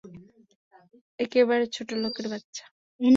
[1.19, 2.63] একেবারে ছোটোলোকের বাচ্চা।